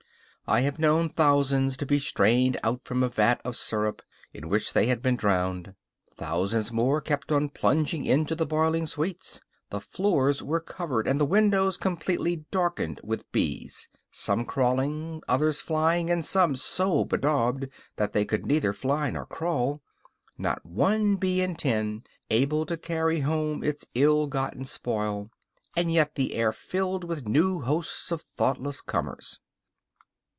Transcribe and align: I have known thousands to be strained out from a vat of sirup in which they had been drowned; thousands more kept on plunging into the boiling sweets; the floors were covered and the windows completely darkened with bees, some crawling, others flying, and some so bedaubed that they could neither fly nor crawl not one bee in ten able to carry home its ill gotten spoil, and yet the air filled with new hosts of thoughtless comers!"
I 0.47 0.61
have 0.61 0.79
known 0.79 1.07
thousands 1.07 1.77
to 1.77 1.85
be 1.85 1.97
strained 1.97 2.59
out 2.61 2.83
from 2.83 3.03
a 3.03 3.07
vat 3.09 3.39
of 3.45 3.55
sirup 3.55 4.01
in 4.33 4.49
which 4.49 4.73
they 4.73 4.87
had 4.87 5.01
been 5.01 5.15
drowned; 5.15 5.75
thousands 6.17 6.73
more 6.73 6.99
kept 6.99 7.31
on 7.31 7.47
plunging 7.47 8.03
into 8.03 8.35
the 8.35 8.45
boiling 8.45 8.85
sweets; 8.85 9.39
the 9.69 9.79
floors 9.79 10.43
were 10.43 10.59
covered 10.59 11.07
and 11.07 11.21
the 11.21 11.25
windows 11.25 11.77
completely 11.77 12.43
darkened 12.51 12.99
with 13.01 13.31
bees, 13.31 13.87
some 14.11 14.43
crawling, 14.43 15.23
others 15.25 15.61
flying, 15.61 16.09
and 16.09 16.25
some 16.25 16.57
so 16.57 17.05
bedaubed 17.05 17.69
that 17.95 18.11
they 18.11 18.25
could 18.25 18.45
neither 18.45 18.73
fly 18.73 19.09
nor 19.09 19.25
crawl 19.25 19.81
not 20.37 20.65
one 20.65 21.15
bee 21.15 21.39
in 21.39 21.55
ten 21.55 22.03
able 22.29 22.65
to 22.65 22.75
carry 22.75 23.21
home 23.21 23.63
its 23.63 23.85
ill 23.95 24.27
gotten 24.27 24.65
spoil, 24.65 25.31
and 25.77 25.93
yet 25.93 26.15
the 26.15 26.33
air 26.33 26.51
filled 26.51 27.05
with 27.05 27.25
new 27.25 27.61
hosts 27.61 28.11
of 28.11 28.25
thoughtless 28.35 28.81
comers!" 28.81 29.39